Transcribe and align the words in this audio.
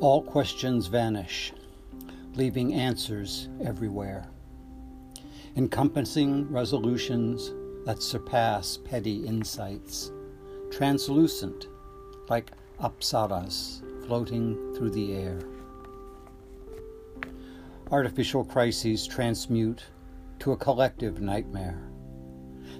All 0.00 0.22
questions 0.22 0.86
vanish, 0.86 1.52
leaving 2.34 2.72
answers 2.72 3.50
everywhere, 3.62 4.26
encompassing 5.56 6.50
resolutions 6.50 7.52
that 7.84 8.02
surpass 8.02 8.78
petty 8.78 9.26
insights, 9.26 10.10
translucent 10.70 11.66
like 12.30 12.50
apsaras 12.80 13.82
floating 14.06 14.74
through 14.74 14.88
the 14.92 15.12
air. 15.12 15.38
Artificial 17.90 18.42
crises 18.42 19.06
transmute 19.06 19.84
to 20.38 20.52
a 20.52 20.56
collective 20.56 21.20
nightmare 21.20 21.78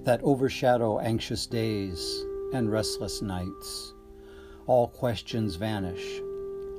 that 0.05 0.23
overshadow 0.23 0.99
anxious 1.01 1.45
days 1.45 2.25
and 2.55 2.73
restless 2.73 3.21
nights. 3.21 3.93
All 4.67 4.89
questions 4.89 5.57
vanish, 5.57 6.23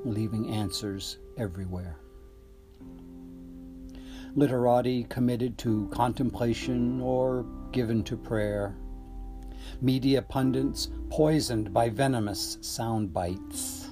leaving 0.04 0.50
answers 0.50 1.18
everywhere. 1.38 1.98
Literati 4.36 5.04
committed 5.05 5.58
to 5.58 5.90
contemplation 5.90 7.02
or 7.02 7.46
given 7.72 8.04
to 8.04 8.16
prayer. 8.16 8.76
Media 9.82 10.22
pundits 10.22 10.90
poisoned 11.09 11.73
by 11.73 11.90
venomous 11.90 12.58
sound 12.62 13.14
bites. 13.14 13.90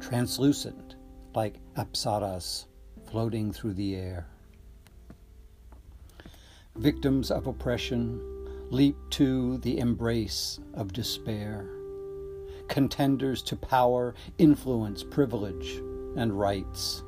Translucent 0.00 0.96
like 1.34 1.60
apsaras 1.76 2.66
floating 3.08 3.52
through 3.52 3.74
the 3.74 3.94
air. 3.94 4.26
Victims 6.76 7.30
of 7.30 7.46
oppression 7.46 8.20
leap 8.70 8.96
to 9.10 9.58
the 9.58 9.78
embrace 9.78 10.58
of 10.74 10.92
despair. 10.92 11.68
Contenders 12.68 13.42
to 13.42 13.56
power, 13.56 14.14
influence, 14.38 15.02
privilege, 15.02 15.80
and 16.16 16.38
rights. 16.38 17.02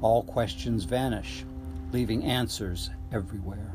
All 0.00 0.22
questions 0.22 0.84
vanish, 0.84 1.44
leaving 1.92 2.24
answers 2.24 2.90
everywhere. 3.12 3.74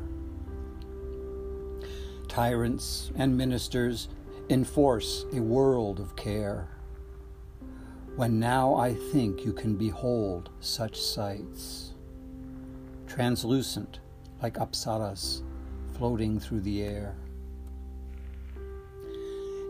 Tyrants 2.28 3.10
and 3.16 3.36
ministers 3.36 4.08
enforce 4.48 5.24
a 5.32 5.40
world 5.40 5.98
of 5.98 6.14
care. 6.16 6.68
When 8.16 8.38
now 8.38 8.74
I 8.74 8.94
think 8.94 9.44
you 9.44 9.52
can 9.52 9.76
behold 9.76 10.50
such 10.60 11.00
sights, 11.00 11.94
translucent 13.06 14.00
like 14.42 14.54
apsaras 14.54 15.42
floating 15.96 16.40
through 16.40 16.60
the 16.60 16.82
air. 16.82 17.14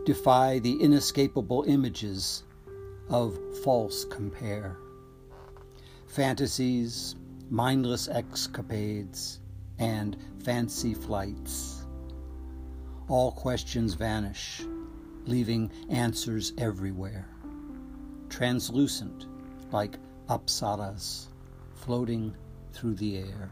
Defy 0.03 0.57
the 0.57 0.81
inescapable 0.81 1.63
images 1.67 2.43
of 3.09 3.37
false 3.63 4.03
compare. 4.03 4.77
Fantasies, 6.07 7.15
mindless 7.51 8.07
escapades, 8.07 9.41
and 9.77 10.17
fancy 10.43 10.95
flights. 10.95 11.85
All 13.09 13.31
questions 13.31 13.93
vanish, 13.93 14.63
leaving 15.25 15.71
answers 15.89 16.53
everywhere. 16.57 17.27
Translucent 18.27 19.27
like 19.71 19.97
apsaras 20.29 21.27
floating 21.75 22.35
through 22.73 22.95
the 22.95 23.19
air. 23.19 23.51